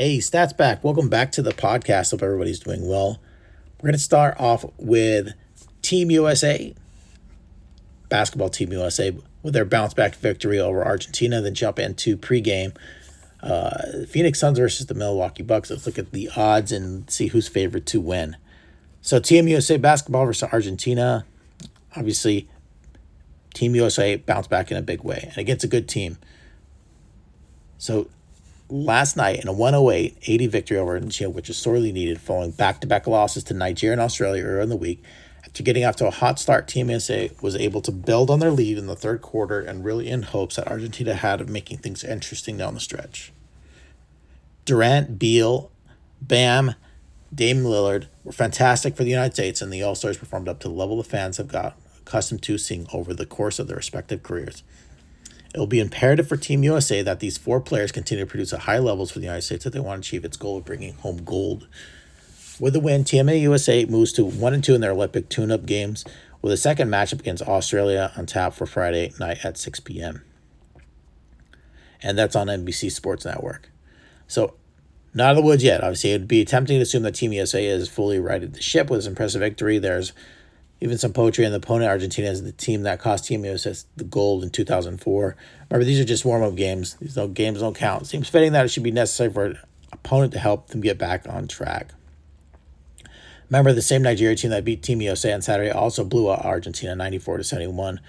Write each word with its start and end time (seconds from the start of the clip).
Hey, 0.00 0.18
Stats 0.18 0.56
Back. 0.56 0.84
Welcome 0.84 1.08
back 1.08 1.32
to 1.32 1.42
the 1.42 1.50
podcast. 1.50 2.12
Hope 2.12 2.22
everybody's 2.22 2.60
doing 2.60 2.86
well. 2.86 3.18
We're 3.82 3.88
going 3.88 3.94
to 3.94 3.98
start 3.98 4.38
off 4.38 4.64
with 4.78 5.34
Team 5.82 6.12
USA, 6.12 6.72
basketball 8.08 8.48
Team 8.48 8.70
USA, 8.70 9.18
with 9.42 9.54
their 9.54 9.64
bounce 9.64 9.94
back 9.94 10.14
victory 10.14 10.60
over 10.60 10.84
Argentina, 10.84 11.40
then 11.40 11.52
jump 11.52 11.80
into 11.80 12.16
pregame 12.16 12.76
uh, 13.42 14.04
Phoenix 14.06 14.38
Suns 14.38 14.60
versus 14.60 14.86
the 14.86 14.94
Milwaukee 14.94 15.42
Bucks. 15.42 15.68
Let's 15.68 15.84
look 15.84 15.98
at 15.98 16.12
the 16.12 16.30
odds 16.36 16.70
and 16.70 17.10
see 17.10 17.26
who's 17.26 17.48
favored 17.48 17.84
to 17.86 18.00
win. 18.00 18.36
So, 19.02 19.18
Team 19.18 19.48
USA 19.48 19.78
basketball 19.78 20.26
versus 20.26 20.48
Argentina. 20.52 21.26
Obviously, 21.96 22.48
Team 23.52 23.74
USA 23.74 24.14
bounced 24.14 24.48
back 24.48 24.70
in 24.70 24.76
a 24.76 24.82
big 24.82 25.02
way 25.02 25.24
and 25.30 25.38
against 25.38 25.64
a 25.64 25.68
good 25.68 25.88
team. 25.88 26.18
So, 27.78 28.08
last 28.70 29.16
night 29.16 29.40
in 29.40 29.48
a 29.48 29.52
108 29.52 30.18
80 30.22 30.46
victory 30.46 30.76
over 30.76 30.92
Argentina, 30.92 31.30
which 31.30 31.50
is 31.50 31.56
sorely 31.56 31.92
needed 31.92 32.20
following 32.20 32.50
back 32.50 32.80
to 32.80 32.86
back 32.86 33.06
losses 33.06 33.44
to 33.44 33.54
Nigeria 33.54 33.92
and 33.92 34.00
Australia 34.00 34.44
earlier 34.44 34.60
in 34.60 34.68
the 34.68 34.76
week. 34.76 35.02
After 35.44 35.62
getting 35.62 35.84
off 35.84 35.96
to 35.96 36.06
a 36.06 36.10
hot 36.10 36.38
start, 36.38 36.68
Team 36.68 36.90
USA 36.90 37.30
was 37.40 37.56
able 37.56 37.80
to 37.82 37.92
build 37.92 38.30
on 38.30 38.38
their 38.38 38.50
lead 38.50 38.76
in 38.76 38.86
the 38.86 38.96
third 38.96 39.22
quarter 39.22 39.60
and 39.60 39.84
really 39.84 40.08
in 40.08 40.22
hopes 40.22 40.56
that 40.56 40.68
Argentina 40.68 41.14
had 41.14 41.40
of 41.40 41.48
making 41.48 41.78
things 41.78 42.04
interesting 42.04 42.58
down 42.58 42.74
the 42.74 42.80
stretch. 42.80 43.32
Durant, 44.66 45.18
Beal, 45.18 45.70
Bam, 46.20 46.74
Dame 47.34 47.64
Lillard 47.64 48.08
were 48.24 48.32
fantastic 48.32 48.94
for 48.96 49.04
the 49.04 49.10
United 49.10 49.32
States, 49.32 49.62
and 49.62 49.72
the 49.72 49.82
All 49.82 49.94
Stars 49.94 50.18
performed 50.18 50.48
up 50.48 50.60
to 50.60 50.68
the 50.68 50.74
level 50.74 50.96
the 50.96 51.04
fans 51.04 51.38
have 51.38 51.48
got 51.48 51.78
accustomed 52.00 52.42
to 52.42 52.58
seeing 52.58 52.86
over 52.92 53.14
the 53.14 53.26
course 53.26 53.58
of 53.58 53.66
their 53.66 53.76
respective 53.76 54.22
careers. 54.22 54.62
It 55.54 55.58
will 55.58 55.66
be 55.66 55.80
imperative 55.80 56.28
for 56.28 56.36
Team 56.36 56.62
USA 56.62 57.02
that 57.02 57.20
these 57.20 57.38
four 57.38 57.60
players 57.60 57.90
continue 57.90 58.24
to 58.24 58.28
produce 58.28 58.52
at 58.52 58.60
high 58.60 58.78
levels 58.78 59.10
for 59.10 59.18
the 59.18 59.24
United 59.24 59.42
States 59.42 59.64
if 59.64 59.72
they 59.72 59.80
want 59.80 60.02
to 60.02 60.08
achieve 60.08 60.24
its 60.24 60.36
goal 60.36 60.58
of 60.58 60.64
bringing 60.64 60.94
home 60.94 61.24
gold. 61.24 61.66
With 62.60 62.74
the 62.74 62.80
win, 62.80 63.04
Team 63.04 63.28
USA 63.28 63.84
moves 63.86 64.12
to 64.14 64.24
1 64.24 64.54
and 64.54 64.62
2 64.62 64.74
in 64.74 64.80
their 64.80 64.90
Olympic 64.90 65.28
tune 65.28 65.50
up 65.50 65.64
games, 65.64 66.04
with 66.42 66.52
a 66.52 66.56
second 66.56 66.88
matchup 66.88 67.20
against 67.20 67.42
Australia 67.42 68.12
on 68.16 68.26
tap 68.26 68.52
for 68.52 68.66
Friday 68.66 69.12
night 69.18 69.44
at 69.44 69.56
6 69.56 69.80
p.m. 69.80 70.22
And 72.02 72.16
that's 72.16 72.36
on 72.36 72.46
NBC 72.46 72.92
Sports 72.92 73.24
Network. 73.24 73.70
So, 74.26 74.54
not 75.14 75.28
out 75.28 75.30
of 75.30 75.36
the 75.36 75.42
woods 75.42 75.64
yet. 75.64 75.82
Obviously, 75.82 76.12
it 76.12 76.20
would 76.20 76.28
be 76.28 76.44
tempting 76.44 76.78
to 76.78 76.82
assume 76.82 77.02
that 77.02 77.14
Team 77.14 77.32
USA 77.32 77.64
is 77.64 77.88
fully 77.88 78.20
righted 78.20 78.54
the 78.54 78.62
ship 78.62 78.90
with 78.90 78.98
this 78.98 79.06
impressive 79.06 79.40
victory. 79.40 79.78
There's 79.78 80.12
even 80.80 80.98
some 80.98 81.12
poetry 81.12 81.44
in 81.44 81.50
the 81.50 81.58
opponent. 81.58 81.90
Argentina 81.90 82.28
is 82.28 82.42
the 82.42 82.52
team 82.52 82.82
that 82.82 83.00
cost 83.00 83.26
Team 83.26 83.44
USA 83.44 83.74
the 83.96 84.04
gold 84.04 84.42
in 84.42 84.50
2004. 84.50 85.36
Remember, 85.70 85.84
these 85.84 86.00
are 86.00 86.04
just 86.04 86.24
warm 86.24 86.42
up 86.42 86.54
games. 86.54 86.94
These 86.94 87.18
games 87.34 87.60
don't 87.60 87.76
count. 87.76 88.06
Seems 88.06 88.28
fitting 88.28 88.52
that 88.52 88.64
it 88.64 88.68
should 88.68 88.82
be 88.82 88.90
necessary 88.90 89.32
for 89.32 89.46
an 89.46 89.58
opponent 89.92 90.32
to 90.32 90.38
help 90.38 90.68
them 90.68 90.80
get 90.80 90.98
back 90.98 91.26
on 91.28 91.48
track. 91.48 91.92
Remember, 93.50 93.72
the 93.72 93.82
same 93.82 94.02
Nigeria 94.02 94.36
team 94.36 94.50
that 94.50 94.64
beat 94.64 94.82
Team 94.82 95.00
USA 95.00 95.32
on 95.32 95.42
Saturday 95.42 95.70
also 95.70 96.04
blew 96.04 96.30
out 96.30 96.44
Argentina 96.44 96.94
94 96.94 97.38
to 97.38 97.44
71. 97.44 98.00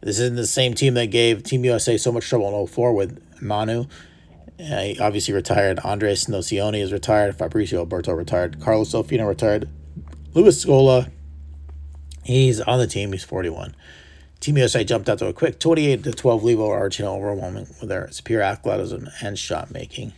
This 0.00 0.18
isn't 0.18 0.34
the 0.34 0.46
same 0.46 0.74
team 0.74 0.94
that 0.94 1.06
gave 1.06 1.44
Team 1.44 1.64
USA 1.64 1.96
so 1.96 2.10
much 2.10 2.28
trouble 2.28 2.60
in 2.60 2.66
04 2.66 2.92
with 2.92 3.22
Manu. 3.40 3.86
Uh, 4.58 4.80
he 4.80 4.98
obviously 4.98 5.32
retired. 5.32 5.78
Andres 5.80 6.26
Nocioni 6.26 6.82
is 6.82 6.92
retired. 6.92 7.38
Fabricio 7.38 7.86
Oberto 7.86 8.16
retired. 8.16 8.60
Carlos 8.60 8.92
Delfino 8.92 9.26
retired. 9.26 9.68
Luis 10.34 10.64
Scola 10.64 11.10
He's 12.22 12.60
on 12.60 12.78
the 12.78 12.86
team. 12.86 13.12
He's 13.12 13.24
41. 13.24 13.74
Team 14.40 14.58
USA 14.58 14.82
jumped 14.82 15.08
out 15.08 15.18
to 15.18 15.26
a 15.26 15.32
quick 15.32 15.60
28 15.60 16.02
to 16.04 16.12
12 16.12 16.44
lead 16.44 16.58
over 16.58 16.74
Argentina, 16.74 17.14
overwhelming 17.14 17.68
with 17.80 17.88
their 17.88 18.10
superior 18.10 18.42
athleticism 18.42 19.06
and 19.22 19.38
shot 19.38 19.70
making. 19.70 20.12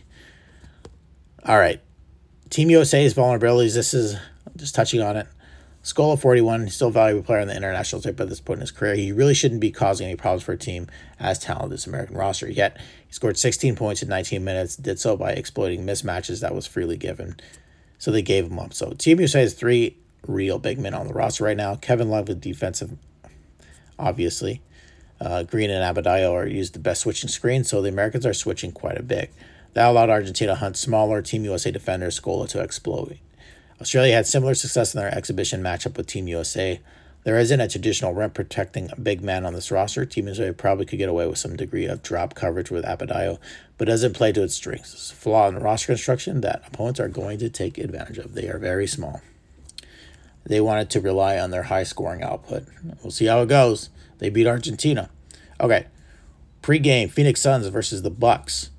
All 1.45 1.57
right. 1.57 1.79
Team 2.49 2.71
USA's 2.71 3.13
vulnerabilities. 3.13 3.75
This 3.75 3.93
is 3.93 4.17
just 4.55 4.73
touching 4.73 5.01
on 5.01 5.15
it. 5.15 5.27
Scola 5.83 6.19
41, 6.19 6.69
still 6.69 6.87
a 6.87 6.91
valuable 6.91 7.21
player 7.21 7.41
on 7.41 7.47
the 7.47 7.55
international 7.55 8.01
tape 8.01 8.19
at 8.19 8.27
this 8.27 8.41
point 8.41 8.57
in 8.57 8.61
his 8.61 8.71
career. 8.71 8.95
He 8.95 9.11
really 9.11 9.35
shouldn't 9.35 9.61
be 9.61 9.69
causing 9.69 10.07
any 10.07 10.15
problems 10.15 10.41
for 10.41 10.53
a 10.53 10.57
team 10.57 10.87
as 11.19 11.37
talented 11.37 11.73
as 11.73 11.85
American 11.85 12.17
roster. 12.17 12.49
Yet 12.49 12.81
he 13.05 13.13
scored 13.13 13.37
16 13.37 13.75
points 13.75 14.01
in 14.01 14.09
19 14.09 14.43
minutes, 14.43 14.75
did 14.75 14.99
so 14.99 15.15
by 15.15 15.33
exploiting 15.33 15.85
mismatches 15.85 16.41
that 16.41 16.55
was 16.55 16.65
freely 16.65 16.97
given. 16.97 17.35
So 17.99 18.09
they 18.09 18.23
gave 18.23 18.47
him 18.47 18.57
up. 18.57 18.73
So 18.73 18.93
Team 18.93 19.19
USA 19.19 19.41
has 19.41 19.53
three 19.53 19.97
real 20.27 20.59
big 20.59 20.79
men 20.79 20.93
on 20.93 21.07
the 21.07 21.13
roster 21.13 21.43
right 21.43 21.57
now. 21.57 21.75
Kevin 21.75 22.09
Love 22.09 22.27
with 22.27 22.41
defensive, 22.41 22.97
obviously. 23.97 24.61
Uh, 25.19 25.43
Green 25.43 25.69
and 25.69 25.97
Adebayo 25.97 26.33
are 26.33 26.47
used 26.47 26.73
the 26.73 26.79
best 26.79 27.01
switching 27.01 27.29
screen, 27.29 27.63
so 27.63 27.81
the 27.81 27.89
Americans 27.89 28.25
are 28.25 28.33
switching 28.33 28.71
quite 28.71 28.97
a 28.97 29.03
bit. 29.03 29.33
That 29.73 29.87
allowed 29.87 30.09
Argentina 30.09 30.53
to 30.53 30.55
hunt 30.55 30.77
smaller 30.77 31.21
Team 31.21 31.43
USA 31.45 31.71
defenders, 31.71 32.19
Scola 32.19 32.47
to 32.49 32.59
exploit. 32.59 33.17
Australia 33.81 34.13
had 34.13 34.25
similar 34.25 34.53
success 34.53 34.93
in 34.93 35.01
their 35.01 35.13
exhibition 35.13 35.61
matchup 35.61 35.97
with 35.97 36.07
Team 36.07 36.27
USA. 36.27 36.79
There 37.25 37.39
isn't 37.39 37.59
a 37.59 37.67
traditional 37.67 38.13
rim 38.13 38.29
protecting 38.29 38.89
big 39.01 39.21
man 39.21 39.45
on 39.45 39.53
this 39.53 39.71
roster. 39.71 40.05
Team 40.05 40.27
USA 40.27 40.53
probably 40.53 40.85
could 40.85 40.99
get 40.99 41.09
away 41.09 41.27
with 41.27 41.39
some 41.39 41.55
degree 41.55 41.87
of 41.87 42.03
drop 42.03 42.35
coverage 42.35 42.71
with 42.71 42.85
Adebayo, 42.85 43.39
but 43.77 43.87
doesn't 43.87 44.13
play 44.13 44.31
to 44.31 44.43
its 44.43 44.53
strengths. 44.53 44.93
It's 44.93 45.11
flaw 45.11 45.47
in 45.47 45.55
the 45.55 45.61
roster 45.61 45.87
construction 45.87 46.41
that 46.41 46.63
opponents 46.67 46.99
are 46.99 47.09
going 47.09 47.39
to 47.39 47.49
take 47.49 47.77
advantage 47.77 48.17
of. 48.17 48.33
They 48.33 48.47
are 48.47 48.59
very 48.59 48.87
small. 48.87 49.21
They 50.45 50.61
wanted 50.61 50.89
to 50.91 51.01
rely 51.01 51.37
on 51.37 51.51
their 51.51 51.63
high 51.63 51.83
scoring 51.83 52.21
output. 52.21 52.65
We'll 53.01 53.11
see 53.11 53.25
how 53.25 53.41
it 53.41 53.49
goes. 53.49 53.89
They 54.19 54.29
beat 54.29 54.47
Argentina. 54.47 55.09
Okay. 55.59 55.87
Pre-game, 56.61 57.09
Phoenix 57.09 57.41
Suns 57.41 57.67
versus 57.67 58.01
the 58.01 58.11
Bucks. 58.11 58.69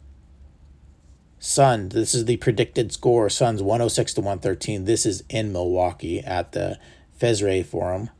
Sun, 1.38 1.90
this 1.90 2.14
is 2.14 2.24
the 2.24 2.36
predicted 2.38 2.92
score. 2.92 3.28
Suns 3.28 3.62
106 3.62 4.14
to 4.14 4.20
113. 4.20 4.84
This 4.84 5.06
is 5.06 5.22
in 5.28 5.52
Milwaukee 5.52 6.20
at 6.20 6.52
the 6.52 6.78
Fezray 7.20 7.64
Forum. 7.64 8.10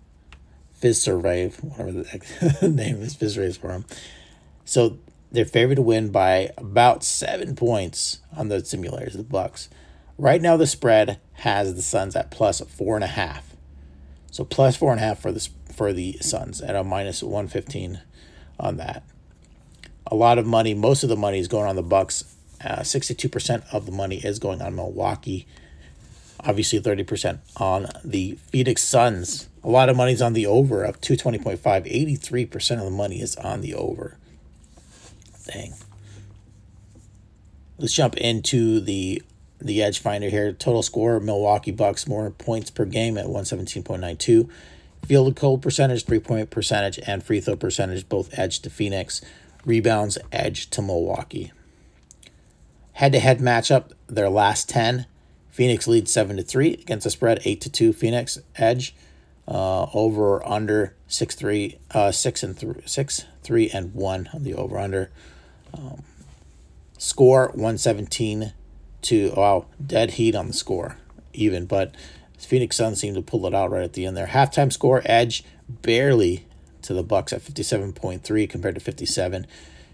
Fiserv, 0.80 1.62
whatever 1.64 1.92
the 1.92 2.68
name 2.68 3.02
is, 3.02 3.16
Fizray 3.16 3.56
Forum. 3.56 3.84
So 4.64 4.98
they're 5.32 5.44
favored 5.44 5.76
to 5.76 5.82
win 5.82 6.10
by 6.10 6.50
about 6.56 7.02
seven 7.02 7.56
points 7.56 8.20
on 8.36 8.48
the 8.48 8.58
simulators, 8.58 9.16
the 9.16 9.22
Bucks. 9.22 9.68
Right 10.18 10.40
now, 10.40 10.56
the 10.56 10.66
spread 10.66 11.20
has 11.34 11.74
the 11.74 11.82
Suns 11.82 12.16
at 12.16 12.30
plus 12.30 12.60
four 12.60 12.94
and 12.94 13.04
a 13.04 13.08
half. 13.08 13.54
So 14.30 14.44
plus 14.44 14.76
four 14.76 14.92
and 14.92 15.00
a 15.00 15.04
half 15.04 15.20
for 15.20 15.32
the 15.32 15.48
for 15.72 15.92
the 15.92 16.18
Suns 16.20 16.60
at 16.60 16.74
a 16.74 16.82
minus 16.82 17.22
one 17.22 17.48
fifteen 17.48 18.00
on 18.58 18.76
that. 18.78 19.02
A 20.06 20.14
lot 20.14 20.38
of 20.38 20.46
money. 20.46 20.72
Most 20.72 21.02
of 21.02 21.08
the 21.08 21.16
money 21.16 21.38
is 21.38 21.48
going 21.48 21.68
on 21.68 21.76
the 21.76 21.82
Bucks. 21.82 22.34
Uh, 22.64 22.82
Sixty 22.82 23.14
two 23.14 23.28
percent 23.28 23.64
of 23.72 23.84
the 23.84 23.92
money 23.92 24.16
is 24.16 24.38
going 24.38 24.62
on 24.62 24.74
Milwaukee. 24.74 25.46
Obviously, 26.40 26.78
thirty 26.78 27.04
percent 27.04 27.40
on 27.56 27.88
the 28.04 28.38
Phoenix 28.50 28.82
Suns. 28.82 29.48
A 29.62 29.68
lot 29.68 29.88
of 29.88 29.96
money's 29.96 30.22
on 30.22 30.32
the 30.32 30.46
over 30.46 30.84
of 30.84 31.00
220.5. 31.00 31.58
83% 31.60 32.78
of 32.78 32.84
the 32.84 32.90
money 32.90 33.20
is 33.20 33.34
on 33.34 33.62
the 33.62 33.74
over. 33.74 34.16
Dang. 35.44 35.74
Let's 37.76 37.92
jump 37.92 38.16
into 38.16 38.78
the 38.78 39.22
the 39.60 39.82
edge 39.82 39.98
finder 39.98 40.28
here. 40.28 40.52
Total 40.52 40.82
score 40.82 41.20
Milwaukee 41.20 41.70
Bucks 41.70 42.06
more 42.06 42.30
points 42.30 42.70
per 42.70 42.84
game 42.84 43.16
at 43.16 43.26
117.92. 43.26 44.48
Field 45.06 45.34
goal 45.36 45.58
percentage, 45.58 46.04
three 46.04 46.18
point 46.18 46.50
percentage, 46.50 46.98
and 47.06 47.22
free 47.22 47.40
throw 47.40 47.56
percentage 47.56 48.08
both 48.08 48.36
edge 48.38 48.60
to 48.60 48.70
Phoenix. 48.70 49.20
Rebounds 49.64 50.18
edge 50.32 50.68
to 50.70 50.82
Milwaukee. 50.82 51.52
Head 52.94 53.12
to 53.12 53.20
head 53.20 53.38
matchup, 53.38 53.92
their 54.06 54.28
last 54.28 54.68
10. 54.68 55.06
Phoenix 55.50 55.86
leads 55.86 56.12
7 56.12 56.36
to 56.36 56.42
3 56.42 56.74
against 56.74 57.04
the 57.04 57.10
spread, 57.10 57.40
8 57.44 57.60
to 57.62 57.70
2. 57.70 57.92
Phoenix 57.92 58.38
edge. 58.56 58.94
Uh, 59.48 59.86
over 59.94 60.44
under 60.44 60.96
6 61.06 61.36
3 61.36 61.78
uh 61.92 62.10
6 62.10 62.42
and 62.42 62.58
3 62.58 62.74
6 62.84 63.24
3 63.44 63.70
and 63.70 63.94
1 63.94 64.30
on 64.34 64.42
the 64.42 64.52
over 64.52 64.76
under 64.76 65.08
um, 65.72 66.02
score 66.98 67.46
117 67.54 68.52
to 69.06 69.32
wow, 69.36 69.66
dead 69.84 70.12
heat 70.12 70.34
on 70.34 70.48
the 70.48 70.52
score, 70.52 70.96
even. 71.32 71.66
But 71.66 71.94
Phoenix 72.38 72.76
Suns 72.76 73.00
seemed 73.00 73.16
to 73.16 73.22
pull 73.22 73.46
it 73.46 73.54
out 73.54 73.70
right 73.70 73.82
at 73.82 73.94
the 73.94 74.06
end 74.06 74.16
there. 74.16 74.26
Halftime 74.26 74.72
score 74.72 75.02
edge 75.04 75.44
barely 75.68 76.46
to 76.82 76.94
the 76.94 77.02
Bucks 77.02 77.32
at 77.32 77.42
fifty 77.42 77.62
seven 77.62 77.92
point 77.92 78.22
three 78.22 78.46
compared 78.46 78.74
to 78.74 78.80
fifty 78.80 79.06
seven. 79.06 79.46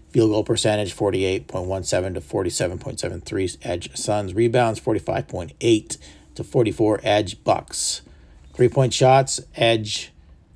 Field 0.09 0.29
goal 0.29 0.43
percentage 0.43 0.93
forty 0.93 1.25
eight 1.25 1.47
point 1.47 1.67
one 1.67 1.83
seven 1.83 2.13
to 2.13 2.21
forty 2.21 2.49
seven 2.49 2.77
point 2.77 2.99
seven 2.99 3.21
three. 3.21 3.49
Edge 3.63 3.95
Suns 3.97 4.33
rebounds 4.33 4.79
forty 4.79 4.99
five 4.99 5.27
point 5.27 5.53
eight 5.61 5.97
to 6.35 6.43
forty 6.43 6.71
four. 6.71 6.99
Edge 7.03 7.43
Bucks 7.43 8.01
three 8.53 8.69
point 8.69 8.93
shots. 8.93 9.39
Edge 9.55 10.11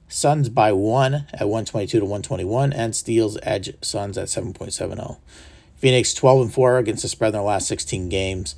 Suns 0.08 0.50
by 0.50 0.72
one 0.72 1.26
at 1.34 1.50
one 1.50 1.66
twenty 1.66 1.88
two 1.88 2.00
to 2.00 2.06
one 2.06 2.22
twenty 2.22 2.46
one, 2.46 2.72
and 2.72 2.96
steals 2.96 3.38
Edge 3.42 3.74
Suns 3.82 4.18
at 4.18 4.30
seven 4.30 4.54
point 4.54 4.74
seven 4.74 4.98
zero. 4.98 5.18
Phoenix 5.78 6.14
12 6.14 6.42
and 6.42 6.54
4 6.54 6.78
against 6.80 7.04
the 7.04 7.08
spread 7.08 7.30
in 7.30 7.34
their 7.34 7.42
last 7.42 7.68
16 7.68 8.10
games. 8.10 8.56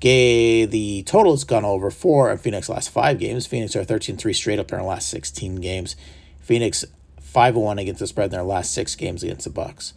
Gay, 0.00 0.64
the 0.64 1.02
total 1.04 1.32
has 1.32 1.44
gone 1.44 1.64
over 1.64 1.90
4 1.90 2.32
in 2.32 2.38
Phoenix 2.38 2.68
last 2.68 2.90
5 2.90 3.18
games. 3.18 3.46
Phoenix 3.46 3.76
are 3.76 3.84
13 3.84 4.16
3 4.16 4.32
straight 4.32 4.58
up 4.58 4.72
in 4.72 4.78
their 4.78 4.86
last 4.86 5.08
16 5.08 5.56
games. 5.56 5.94
Phoenix 6.40 6.84
5 7.20 7.54
1 7.54 7.78
against 7.78 8.00
the 8.00 8.06
spread 8.06 8.26
in 8.26 8.30
their 8.32 8.42
last 8.42 8.72
6 8.72 8.94
games 8.96 9.22
against 9.22 9.44
the 9.44 9.50
Bucks. 9.50 9.94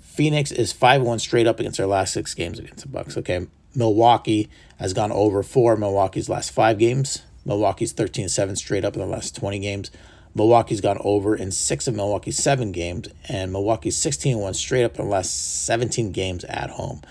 Phoenix 0.00 0.50
is 0.50 0.72
5 0.72 1.02
1 1.02 1.18
straight 1.20 1.46
up 1.46 1.60
against 1.60 1.78
their 1.78 1.86
last 1.86 2.12
6 2.14 2.34
games 2.34 2.58
against 2.58 2.82
the 2.82 2.88
Bucks. 2.88 3.16
Okay. 3.16 3.46
Milwaukee 3.74 4.48
has 4.78 4.92
gone 4.92 5.12
over 5.12 5.42
four 5.42 5.76
Milwaukee's 5.76 6.28
last 6.28 6.50
five 6.50 6.78
games. 6.78 7.22
Milwaukee's 7.44 7.92
13 7.92 8.28
7 8.28 8.56
straight 8.56 8.84
up 8.84 8.94
in 8.94 9.00
the 9.00 9.06
last 9.06 9.36
20 9.36 9.58
games. 9.60 9.90
Milwaukee's 10.38 10.80
gone 10.80 10.98
over 11.00 11.34
in 11.34 11.50
six 11.50 11.88
of 11.88 11.96
Milwaukee's 11.96 12.36
seven 12.36 12.70
games, 12.70 13.08
and 13.28 13.52
Milwaukee's 13.52 13.96
16 13.96 14.38
1 14.38 14.54
straight 14.54 14.84
up 14.84 14.98
in 14.98 15.04
the 15.04 15.10
last 15.10 15.64
17 15.66 16.12
games 16.12 16.44
at 16.44 16.70
home. 16.70 17.02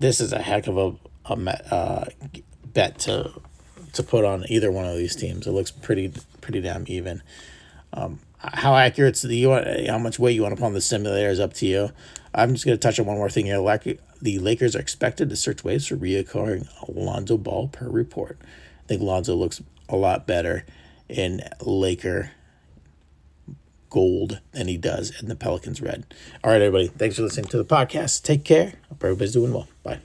This 0.00 0.20
is 0.20 0.32
a 0.32 0.42
heck 0.42 0.66
of 0.66 0.76
a, 0.76 0.94
a 1.32 1.74
uh, 1.74 2.04
bet 2.66 2.98
to 3.00 3.32
to 3.92 4.02
put 4.02 4.24
on 4.24 4.44
either 4.48 4.72
one 4.72 4.84
of 4.84 4.96
these 4.96 5.14
teams. 5.14 5.46
It 5.46 5.52
looks 5.52 5.70
pretty 5.70 6.12
pretty 6.40 6.60
damn 6.60 6.84
even. 6.88 7.22
Um, 7.92 8.18
how 8.38 8.74
accurate 8.74 9.14
do 9.20 9.32
you 9.32 9.50
want? 9.50 9.86
How 9.86 9.98
much 9.98 10.18
weight 10.18 10.34
you 10.34 10.42
want 10.42 10.56
to 10.56 10.60
put 10.60 10.66
on 10.66 10.72
the 10.72 10.80
simulator 10.80 11.30
is 11.30 11.38
up 11.38 11.52
to 11.54 11.66
you. 11.66 11.90
I'm 12.34 12.54
just 12.54 12.64
going 12.64 12.76
to 12.76 12.82
touch 12.82 12.98
on 12.98 13.06
one 13.06 13.16
more 13.16 13.30
thing 13.30 13.46
here. 13.46 13.58
Like 13.58 14.00
the 14.20 14.38
Lakers 14.40 14.74
are 14.74 14.80
expected 14.80 15.30
to 15.30 15.36
search 15.36 15.62
ways 15.62 15.86
for 15.86 15.96
reoccurring 15.96 16.66
Alonzo 16.88 17.36
Ball 17.36 17.68
per 17.68 17.88
report. 17.88 18.38
I 18.42 18.88
think 18.88 19.02
Lonzo 19.02 19.36
looks 19.36 19.62
a 19.88 19.96
lot 19.96 20.26
better 20.26 20.64
in 21.08 21.42
Laker 21.60 22.32
gold 23.92 24.40
than 24.52 24.66
he 24.66 24.78
does 24.78 25.12
in 25.20 25.28
the 25.28 25.36
Pelicans 25.36 25.80
red. 25.80 26.04
All 26.42 26.50
right, 26.50 26.62
everybody. 26.62 26.88
Thanks 26.88 27.16
for 27.16 27.22
listening 27.22 27.46
to 27.50 27.58
the 27.58 27.64
podcast. 27.64 28.22
Take 28.22 28.42
care. 28.42 28.72
Hope 28.88 29.04
everybody's 29.04 29.34
doing 29.34 29.52
well. 29.52 29.68
Bye. 29.82 30.00